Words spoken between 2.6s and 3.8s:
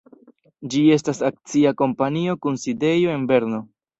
sidejo en Berno.